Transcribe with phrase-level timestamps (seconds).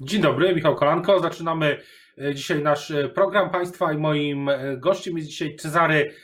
[0.00, 1.20] Dzień dobry, Michał Kolanko.
[1.20, 1.76] Zaczynamy
[2.18, 6.14] e, dzisiaj nasz e, program Państwa i moim e, gościem jest dzisiaj Cezary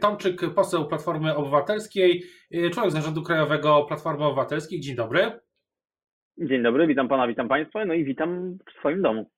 [0.00, 2.24] Tomczyk, poseł Platformy Obywatelskiej,
[2.72, 4.80] członek Zarządu Krajowego Platformy Obywatelskiej.
[4.80, 5.40] Dzień dobry.
[6.38, 9.30] Dzień dobry, witam Pana, witam Państwa, no i witam w swoim domu.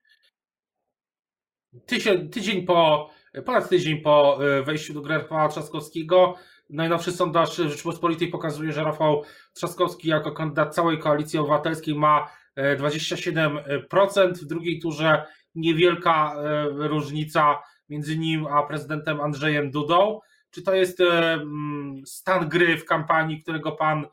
[1.87, 3.11] Tydzień, tydzień po,
[3.45, 6.35] ponad tydzień po wejściu do gry Rafała Trzaskowskiego,
[6.71, 9.23] najnowszy sondaż Rzeczypospolitej pokazuje, że Rafał
[9.55, 14.33] Trzaskowski jako kandydat całej Koalicji Obywatelskiej ma 27%.
[14.33, 20.21] W drugiej turze niewielka e, różnica między nim a prezydentem Andrzejem Dudą.
[20.51, 24.07] Czy to jest e, mm, stan gry w kampanii, którego pan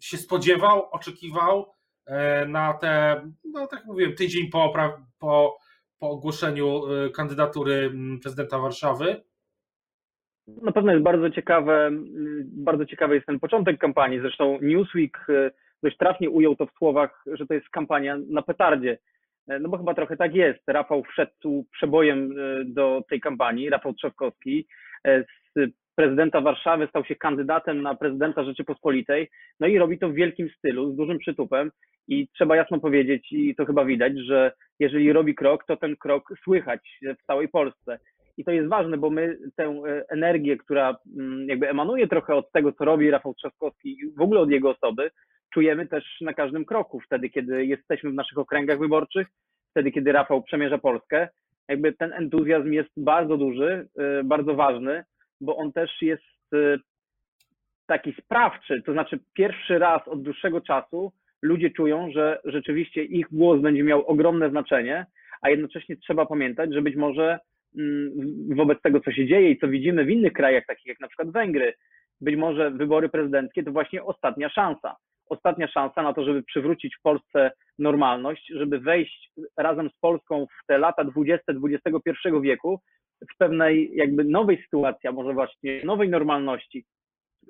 [0.00, 1.74] się spodziewał, oczekiwał
[2.06, 4.72] e, na te, no tak mówiłem, tydzień po,
[5.18, 5.58] po,
[5.98, 6.82] po ogłoszeniu
[7.14, 9.22] kandydatury mm, prezydenta Warszawy?
[10.46, 14.20] Na pewno jest bardzo ciekawe, mm, bardzo ciekawy jest ten początek kampanii.
[14.20, 15.26] Zresztą Newsweek
[15.82, 18.98] dość trafnie ujął to w słowach, że to jest kampania na petardzie.
[19.48, 20.60] E, no bo chyba trochę tak jest.
[20.66, 24.66] Rafał wszedł przebojem e, do tej kampanii, Rafał Trzaskowski.
[25.06, 25.24] E,
[25.56, 29.30] z prezydenta Warszawy stał się kandydatem na prezydenta Rzeczypospolitej.
[29.60, 31.70] No i robi to w wielkim stylu, z dużym przytupem.
[32.08, 36.28] I trzeba jasno powiedzieć, i to chyba widać, że jeżeli robi krok, to ten krok
[36.44, 37.98] słychać w całej Polsce.
[38.36, 42.72] I to jest ważne, bo my tę energię, która mm, jakby emanuje trochę od tego,
[42.72, 45.10] co robi Rafał Trzaskowski i w ogóle od jego osoby,
[45.54, 49.26] czujemy też na każdym kroku, wtedy kiedy jesteśmy w naszych okręgach wyborczych,
[49.70, 51.28] wtedy kiedy Rafał przemierza Polskę.
[51.68, 53.88] Jakby ten entuzjazm jest bardzo duży,
[54.20, 55.04] y, bardzo ważny,
[55.40, 56.78] bo on też jest y,
[57.86, 63.60] taki sprawczy, to znaczy pierwszy raz od dłuższego czasu ludzie czują, że rzeczywiście ich głos
[63.60, 65.06] będzie miał ogromne znaczenie,
[65.42, 67.38] a jednocześnie trzeba pamiętać, że być może
[67.78, 68.10] mm,
[68.56, 71.30] wobec tego, co się dzieje i co widzimy w innych krajach, takich jak na przykład
[71.30, 71.74] Węgry,
[72.20, 74.96] być może wybory prezydenckie to właśnie ostatnia szansa
[75.28, 80.66] ostatnia szansa na to, żeby przywrócić w Polsce normalność, żeby wejść razem z Polską w
[80.66, 82.10] te lata 20 XXI
[82.42, 82.80] wieku
[83.34, 86.84] w pewnej jakby nowej sytuacji, a może właśnie nowej normalności,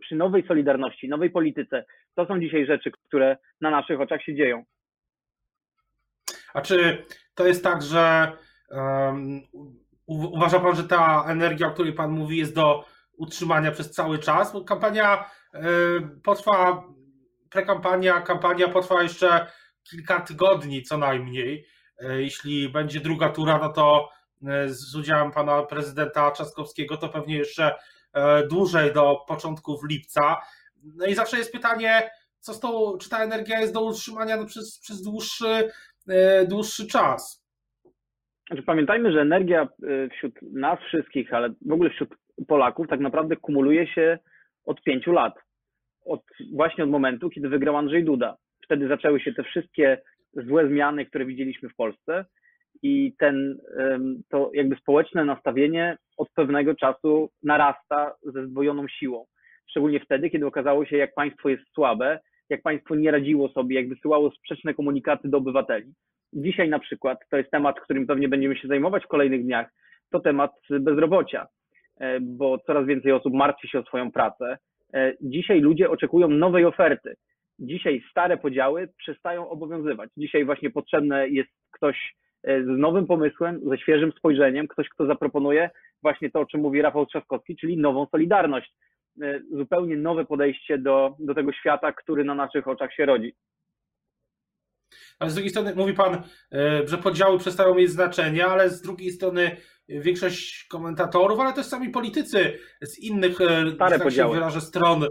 [0.01, 1.85] przy nowej solidarności, nowej polityce.
[2.15, 4.65] To są dzisiaj rzeczy, które na naszych oczach się dzieją.
[6.55, 7.05] A czy
[7.35, 8.33] to jest tak, że
[8.71, 9.41] um,
[10.07, 12.85] uważa Pan, że ta energia, o której Pan mówi, jest do
[13.17, 14.53] utrzymania przez cały czas?
[14.53, 15.61] Bo kampania y,
[16.23, 16.85] potrwa
[17.55, 19.47] prekampania, kampania potrwa jeszcze
[19.91, 21.67] kilka tygodni co najmniej.
[21.99, 24.09] E, jeśli będzie druga tura, no to
[24.47, 27.75] e, z udziałem pana prezydenta Trzaskowskiego to pewnie jeszcze
[28.13, 30.37] e, dłużej do początków lipca.
[30.83, 34.47] No i zawsze jest pytanie, co z tą, czy ta energia jest do utrzymania no
[34.47, 35.71] przez, przez dłuższy,
[36.49, 37.45] dłuższy czas.
[38.47, 39.69] Znaczy, pamiętajmy, że energia
[40.17, 42.09] wśród nas wszystkich, ale w ogóle wśród
[42.49, 44.19] Polaków tak naprawdę kumuluje się
[44.65, 45.35] od pięciu lat
[46.05, 46.23] od,
[46.53, 48.37] właśnie od momentu, kiedy wygrał Andrzej Duda.
[48.65, 49.99] Wtedy zaczęły się te wszystkie
[50.33, 52.25] złe zmiany, które widzieliśmy w Polsce
[52.83, 53.59] i ten,
[54.29, 59.25] to jakby społeczne nastawienie od pewnego czasu narasta ze zdwojoną siłą.
[59.71, 63.89] Szczególnie wtedy, kiedy okazało się, jak państwo jest słabe, jak państwo nie radziło sobie, jak
[63.89, 65.93] wysyłało sprzeczne komunikaty do obywateli.
[66.33, 69.71] Dzisiaj na przykład, to jest temat, którym pewnie będziemy się zajmować w kolejnych dniach,
[70.11, 71.47] to temat bezrobocia,
[72.01, 74.59] e, bo coraz więcej osób martwi się o swoją pracę,
[75.21, 77.15] dzisiaj ludzie oczekują nowej oferty.
[77.59, 80.11] Dzisiaj stare podziały przestają obowiązywać.
[80.17, 85.71] Dzisiaj właśnie potrzebny jest ktoś e, z nowym pomysłem, ze świeżym spojrzeniem, ktoś, kto zaproponuje
[86.03, 88.75] właśnie to, o czym mówi Rafał Trzaskowski, czyli nową solidarność.
[89.23, 93.35] E, zupełnie nowe podejście do, do tego świata, który na naszych oczach się rodzi.
[95.19, 96.23] Ale z drugiej strony mówi Pan,
[96.85, 99.57] że podziały przestają mieć znaczenie, ale z drugiej strony
[99.89, 105.07] większość komentatorów, ale też sami politycy z innych, e, Stare tak się wyrażę, stron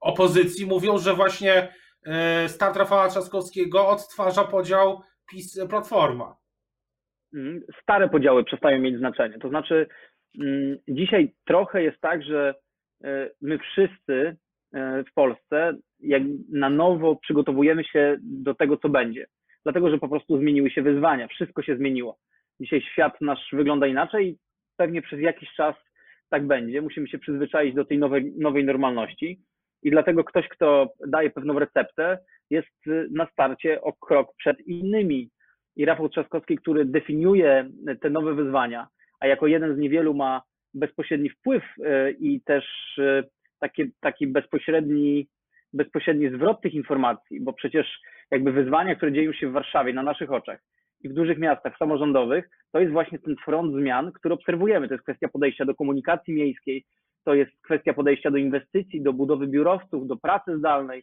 [0.00, 1.74] opozycji mówią, że właśnie
[2.06, 5.00] e, start Rafała Trzaskowskiego odtwarza podział
[5.30, 6.36] PiS-Platforma.
[7.34, 7.60] Mhm.
[7.82, 9.38] Stare podziały przestają mieć znaczenie.
[9.38, 9.86] To znaczy,
[10.40, 12.54] mm, dzisiaj trochę jest tak, że
[13.04, 14.36] e, my wszyscy
[15.10, 19.26] w Polsce jak na nowo przygotowujemy się do tego, co będzie.
[19.62, 22.18] Dlatego, że po prostu zmieniły się wyzwania, wszystko się zmieniło.
[22.60, 24.38] Dzisiaj świat nasz wygląda inaczej.
[24.76, 25.74] Pewnie przez jakiś czas
[26.30, 26.82] tak będzie.
[26.82, 29.40] Musimy się przyzwyczaić do tej nowej, nowej normalności.
[29.82, 32.18] I dlatego ktoś, kto daje pewną receptę,
[32.50, 35.30] jest na starcie o krok przed innymi.
[35.76, 37.70] I Rafał Trzaskowski, który definiuje
[38.00, 38.88] te nowe wyzwania,
[39.20, 40.42] a jako jeden z niewielu ma
[40.74, 42.64] bezpośredni wpływ e, i też
[42.98, 43.22] e,
[43.60, 45.28] taki, taki bezpośredni,
[45.72, 50.32] bezpośredni zwrot tych informacji, bo przecież jakby wyzwania, które dzieją się w Warszawie na naszych
[50.32, 50.60] oczach,
[51.00, 54.88] i w dużych miastach samorządowych, to jest właśnie ten front zmian, który obserwujemy.
[54.88, 56.84] To jest kwestia podejścia do komunikacji miejskiej,
[57.24, 61.02] to jest kwestia podejścia do inwestycji, do budowy biurowców, do pracy zdalnej,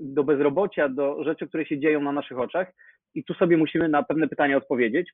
[0.00, 2.72] do bezrobocia, do rzeczy, które się dzieją na naszych oczach.
[3.14, 5.12] I tu sobie musimy na pewne pytania odpowiedzieć.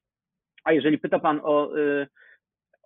[0.64, 2.06] A jeżeli pyta Pan o, y,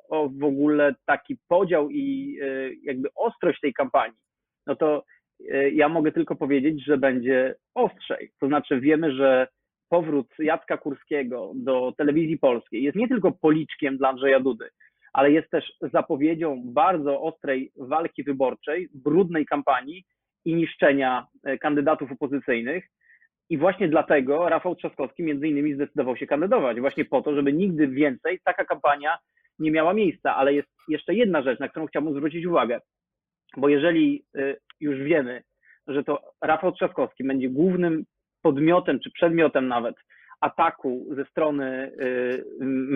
[0.08, 4.18] o w ogóle taki podział i y, jakby ostrość tej kampanii,
[4.66, 5.04] no to
[5.40, 8.30] y, ja mogę tylko powiedzieć, że będzie ostrzej.
[8.40, 9.48] To znaczy wiemy, że
[9.88, 14.68] powrót Jacka Kurskiego do telewizji polskiej jest nie tylko policzkiem dla Andrzeja Dudy,
[15.12, 20.04] ale jest też zapowiedzią bardzo ostrej walki wyborczej, brudnej kampanii
[20.44, 21.26] i niszczenia
[21.60, 22.84] kandydatów opozycyjnych.
[23.50, 27.88] I właśnie dlatego Rafał Trzaskowski między innymi zdecydował się kandydować, właśnie po to, żeby nigdy
[27.88, 29.18] więcej taka kampania
[29.58, 30.36] nie miała miejsca.
[30.36, 32.80] Ale jest jeszcze jedna rzecz, na którą chciałbym zwrócić uwagę,
[33.56, 35.42] bo jeżeli y, już wiemy,
[35.86, 38.04] że to Rafał Trzaskowski będzie głównym
[38.46, 39.96] podmiotem czy przedmiotem nawet
[40.40, 42.44] ataku ze strony y,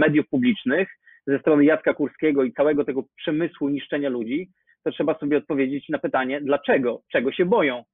[0.02, 0.88] mediów publicznych,
[1.26, 4.50] ze strony Jacka Kurskiego i całego tego przemysłu niszczenia ludzi,
[4.84, 7.84] to trzeba sobie odpowiedzieć na pytanie, dlaczego, czego się boją?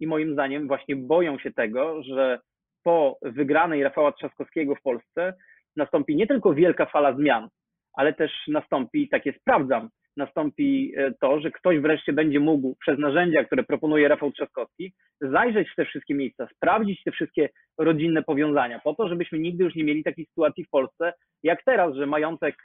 [0.00, 2.38] I moim zdaniem właśnie boją się tego, że
[2.84, 5.34] po wygranej Rafała Trzaskowskiego w Polsce
[5.76, 7.48] nastąpi nie tylko wielka fala zmian,
[7.94, 13.44] ale też nastąpi, takie sprawdzam, nastąpi e, to, że ktoś wreszcie będzie mógł przez narzędzia,
[13.44, 17.48] które proponuje Rafał Trzaskowski, zajrzeć w te wszystkie miejsca, sprawdzić te wszystkie
[17.78, 21.12] rodzinne powiązania, po to, żebyśmy nigdy już nie mieli takiej sytuacji w Polsce,
[21.42, 22.56] jak teraz, że majątek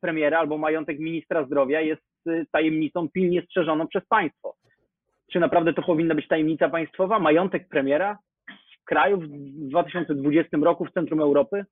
[0.00, 4.54] premiera albo majątek ministra zdrowia jest e, tajemnicą pilnie strzeżoną przez państwo.
[5.32, 7.18] Czy naprawdę to powinna być tajemnica państwowa?
[7.18, 8.18] Majątek premiera
[8.80, 9.28] w kraju w
[9.68, 11.64] 2020 roku w centrum Europy?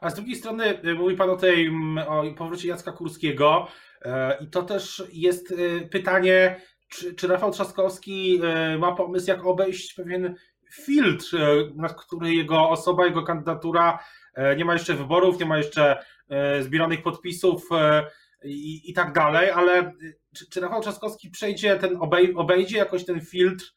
[0.00, 1.70] A z drugiej strony y, mówi Pan o tej
[2.08, 3.68] o powrocie Jacka Kurskiego
[4.02, 8.40] e, i to też jest y, pytanie, czy, czy Rafał Trzaskowski
[8.74, 10.34] y, ma pomysł, jak obejść pewien
[10.72, 11.36] filtr,
[11.74, 13.98] na który jego osoba, jego kandydatura
[14.34, 17.68] e, nie ma jeszcze wyborów, nie ma jeszcze e, zbieranych podpisów
[18.44, 19.92] i, i tak dalej, ale
[20.36, 23.74] czy, czy Rafał Trzaskowski przejdzie ten, obej, obejdzie jakoś ten filtr,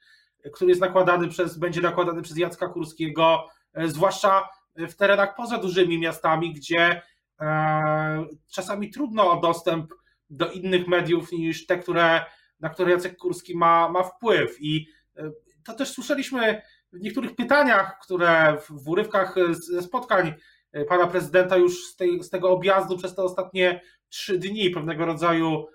[0.54, 3.48] który jest nakładany przez, będzie nakładany przez Jacka Kurskiego,
[3.86, 7.02] zwłaszcza w terenach poza dużymi miastami, gdzie
[7.42, 9.94] e, czasami trudno o dostęp
[10.30, 12.26] do innych mediów niż te, które,
[12.60, 14.58] na które Jacek Kurski ma, ma wpływ.
[14.60, 14.88] I
[15.18, 15.32] e,
[15.66, 16.62] to też słyszeliśmy
[16.92, 20.34] w niektórych pytaniach, które w, urywkach ze spotkań
[20.72, 25.06] e, pana prezydenta już z, tej, z tego objazdu przez te ostatnie trzy dni, pewnego
[25.06, 25.68] rodzaju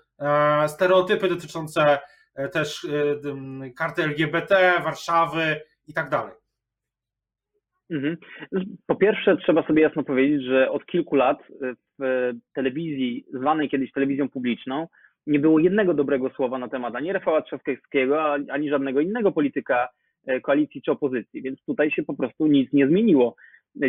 [0.67, 1.99] stereotypy dotyczące
[2.51, 2.87] też
[3.75, 6.38] karty LGBT, Warszawy i tak dalej.
[7.91, 8.17] Mhm.
[8.87, 11.37] Po pierwsze, trzeba sobie jasno powiedzieć, że od kilku lat
[11.99, 14.87] w telewizji, zwanej kiedyś telewizją publiczną,
[15.27, 19.89] nie było jednego dobrego słowa na temat ani Rafała Trzaskowskiego, ani żadnego innego polityka
[20.43, 23.35] koalicji czy opozycji, więc tutaj się po prostu nic nie zmieniło.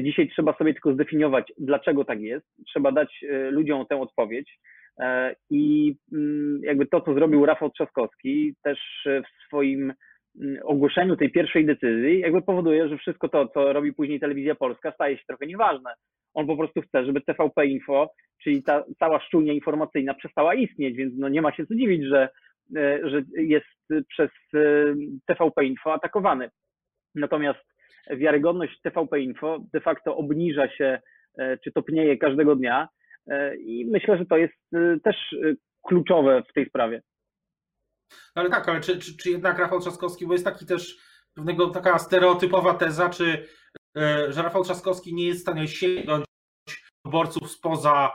[0.03, 2.47] Dzisiaj trzeba sobie tylko zdefiniować, dlaczego tak jest.
[2.67, 4.59] Trzeba dać ludziom tę odpowiedź.
[5.01, 9.93] E, I mm, jakby to, co zrobił Rafał Trzaskowski, też w swoim
[10.65, 15.19] ogłoszeniu tej pierwszej decyzji, jakby powoduje, że wszystko to, co robi później Telewizja Polska, staje
[15.19, 15.95] się trochę nieważne.
[16.35, 18.11] On po prostu chce, żeby TVP Info,
[18.43, 22.29] czyli ta cała szczujnia informacyjna przestała istnieć, więc no nie ma się co dziwić, że,
[22.77, 24.95] e, że jest przez e,
[25.27, 26.51] TVP Info atakowany.
[27.15, 27.61] Natomiast
[28.11, 31.01] wiarygodność TVP Info de facto obniża się,
[31.65, 32.89] czy topnieje każdego dnia,
[33.31, 37.03] E, I myślę, że to jest e, też e, kluczowe w tej sprawie.
[38.35, 40.99] Ale tak, ale czy, czy, czy jednak Rafał Trzaskowski, bo jest taki też
[41.35, 43.47] pewnego taka stereotypowa teza, czy
[44.29, 46.25] że Rafał Trzaskowski nie jest w stanie sięgnąć
[47.05, 48.13] wyborców spoza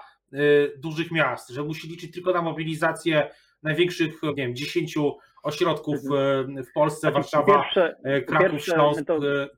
[0.77, 3.31] dużych miast, że musi liczyć tylko na mobilizację
[3.63, 4.95] największych, nie wiem, 10
[5.43, 6.63] ośrodków mhm.
[6.63, 7.95] w Polsce, znaczy, Warszawa, pierwsze,
[8.27, 9.05] Kraków, pierwsze, Śląsk i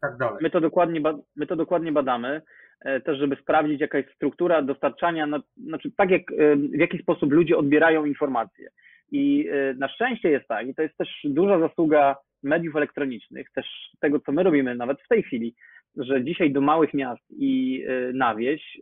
[0.01, 0.37] tak dalej.
[0.41, 1.01] My to, dokładnie,
[1.35, 2.41] my to dokładnie badamy.
[2.81, 7.31] E, też żeby sprawdzić jaka jest struktura dostarczania, znaczy tak jak, e, w jaki sposób
[7.31, 8.69] ludzie odbierają informacje.
[9.11, 13.65] I e, na szczęście jest tak, i to jest też duża zasługa mediów elektronicznych, też
[13.99, 15.55] tego, co my robimy nawet w tej chwili,
[15.95, 17.83] że dzisiaj do małych miast i
[18.13, 18.77] na wieś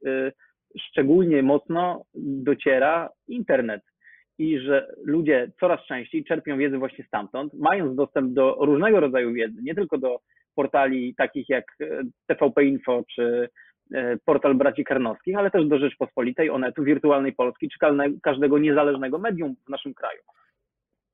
[0.80, 3.82] szczególnie mocno dociera internet.
[4.38, 9.62] I że ludzie coraz częściej czerpią wiedzę właśnie stamtąd, mając dostęp do różnego rodzaju wiedzy,
[9.64, 10.20] nie tylko do
[10.56, 11.66] portali takich jak
[12.28, 13.75] TVP Info czy E,
[14.26, 17.78] portal braci Karnowskich, ale też do Rzeczpospolitej, Onetu, Wirtualnej Polski czy
[18.24, 20.22] każdego niezależnego medium w naszym kraju.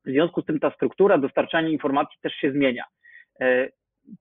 [0.06, 2.84] W związku z tym ta struktura dostarczania informacji też się zmienia.
[3.42, 3.70] E,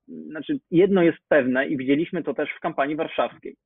[0.09, 3.57] znaczy, jedno jest pewne i widzieliśmy to też w kampanii warszawskiej.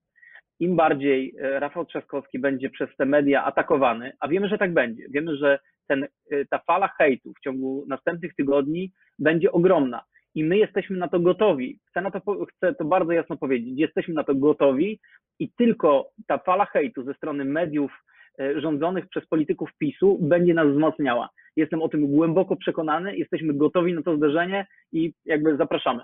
[0.61, 5.05] Im bardziej e, Rafał Trzaskowski będzie przez te media atakowany, a wiemy, że tak będzie,
[5.11, 6.07] wiemy, że ten,
[6.50, 11.79] ta fala hejtu w ciągu następnych tygodni będzie ogromna i my jesteśmy na to gotowi.
[11.91, 13.79] Chcę, na to, chcę to bardzo jasno powiedzieć.
[13.79, 15.00] Jesteśmy na to gotowi
[15.38, 17.93] i tylko ta fala hejtu ze strony mediów
[18.41, 21.29] e, rządzonych przez polityków PiSu będzie nas wzmacniała.
[21.57, 26.03] Jestem o tym głęboko przekonany, jesteśmy gotowi na to zderzenie i jakby zapraszamy.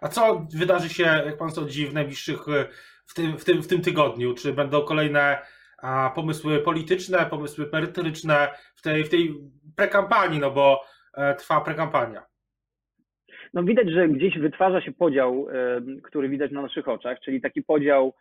[0.00, 2.46] A co wydarzy się, jak pan sądzi, w najbliższych,
[3.06, 4.34] w tym, w tym, w tym tygodniu?
[4.34, 5.38] Czy będą kolejne
[5.82, 9.34] a, pomysły polityczne, pomysły merytoryczne w tej, w tej
[9.76, 10.84] prekampanii, no bo
[11.14, 12.29] e, trwa prekampania?
[13.54, 17.62] No widać, że gdzieś wytwarza się podział, e, który widać na naszych oczach, czyli taki
[17.62, 18.14] podział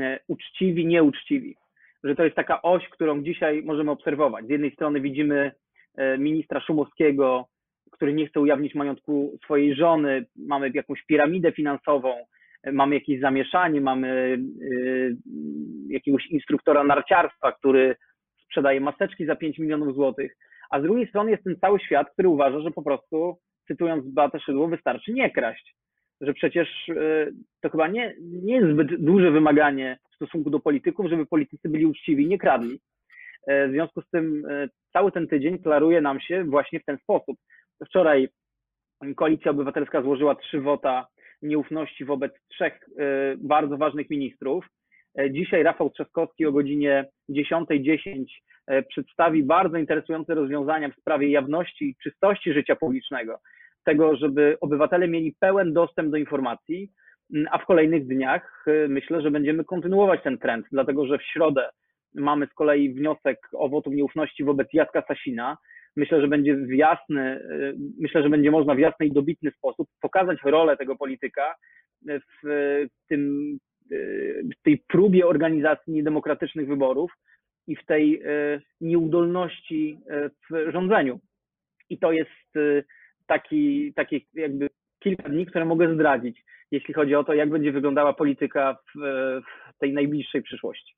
[0.00, 1.56] e, uczciwi, nieuczciwi.
[2.04, 4.46] Że to jest taka oś, którą dzisiaj możemy obserwować.
[4.46, 5.52] Z jednej strony widzimy
[5.94, 7.48] e, ministra Szumowskiego,
[7.92, 12.14] który nie chce ujawnić majątku swojej żony, mamy jakąś piramidę finansową,
[12.72, 14.38] mamy jakieś zamieszanie, mamy
[15.88, 17.96] jakiegoś instruktora narciarstwa, który
[18.44, 20.36] sprzedaje maseczki za 5 milionów złotych,
[20.70, 24.40] a z drugiej strony jest ten cały świat, który uważa, że po prostu cytując Beatę
[24.40, 25.74] Szydło, wystarczy nie kraść.
[26.20, 27.26] Że przecież e,
[27.60, 31.86] to chyba nie, nie jest zbyt duże wymaganie w stosunku do polityków, żeby politycy byli
[31.86, 32.80] uczciwi i nie kradli.
[33.46, 36.98] E, w związku z tym e, cały ten tydzień klaruje nam się właśnie w ten
[36.98, 37.36] sposób.
[37.86, 38.28] Wczoraj
[39.16, 41.06] Koalicja Obywatelska złożyła trzy wota
[41.42, 42.80] nieufności wobec trzech
[43.38, 44.66] bardzo ważnych ministrów.
[45.30, 48.24] Dzisiaj Rafał Trzaskowski o godzinie 10.10
[48.88, 53.40] przedstawi bardzo interesujące rozwiązania w sprawie jawności i czystości życia publicznego
[53.84, 56.90] tego, żeby obywatele mieli pełen dostęp do informacji,
[57.34, 61.22] mm, a w kolejnych dniach y, myślę, że będziemy kontynuować ten trend, dlatego że w
[61.22, 61.70] środę
[62.14, 65.56] mamy z kolei wniosek o wotum nieufności wobec Jacka Sasina.
[65.96, 69.88] Myślę, że będzie w jasny, y, myślę, że będzie można w jasny i dobitny sposób
[70.00, 71.54] pokazać rolę tego polityka
[72.42, 72.48] w
[73.08, 73.58] tym,
[74.58, 77.12] w tej próbie organizacji niedemokratycznych wyborów
[77.66, 78.22] i w tej
[78.80, 79.98] nieudolności
[80.50, 81.20] w rządzeniu.
[81.90, 82.30] I to jest
[83.26, 84.68] taki, taki jakby
[84.98, 89.00] kilka dni, które mogę zdradzić, jeśli chodzi o to, jak będzie wyglądała polityka w,
[89.74, 90.94] w tej najbliższej przyszłości.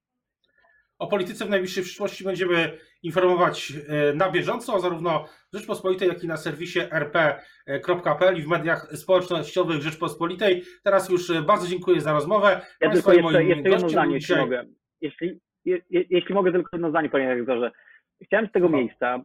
[0.99, 6.37] O polityce w najbliższej przyszłości będziemy informować e, na bieżąco, zarówno Rzeczpospolitej, jak i na
[6.37, 6.81] serwisie
[7.67, 10.63] rp.pl i w mediach społecznościowych Rzeczpospolitej.
[10.85, 12.61] Teraz już bardzo dziękuję za rozmowę.
[12.81, 14.65] Ja tylko jeszcze, jeszcze jedno zdanie, jeśli mogę.
[15.01, 17.71] Jeśli, je, jeśli mogę tylko jedno zdanie, panie redaktorze.
[18.23, 19.21] Chciałem z tego miejsca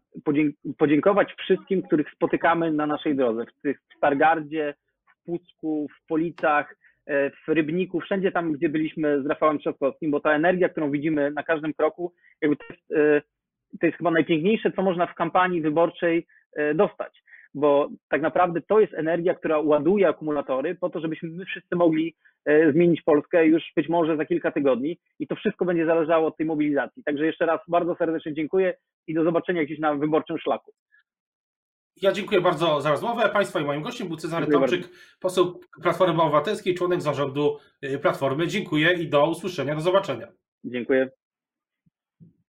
[0.78, 4.74] podziękować wszystkim, których spotykamy na naszej drodze, w, tych, w Stargardzie,
[5.08, 10.20] w Pucku, w Policach, e, w Rybniku, wszędzie tam, gdzie byliśmy z Rafałem Trzaskowskim, bo
[10.20, 13.22] ta energia, którą widzimy na każdym kroku, to jest, e,
[13.80, 18.80] to jest chyba najpiękniejsze, co można w kampanii wyborczej e, dostać bo tak naprawdę to
[18.80, 22.16] jest energia, która ładuje akumulatory po to, żebyśmy my wszyscy mogli
[22.46, 26.38] e, zmienić Polskę już być może za kilka tygodni i to wszystko będzie zależało od
[26.38, 27.04] tej mobilizacji.
[27.04, 28.74] Także jeszcze raz bardzo serdecznie dziękuję
[29.08, 30.74] i do zobaczenia gdzieś na wyborczym szlaku.
[32.02, 33.30] Ja dziękuję bardzo za rozmowę.
[33.30, 34.90] Państwa i moim gościem był Cezary Tomczyk,
[35.20, 38.48] poseł Platformy Obywatelskiej, członek zarządu e, Platformy.
[38.48, 40.28] Dziękuję i do usłyszenia, do zobaczenia.
[40.64, 41.10] Dziękuję.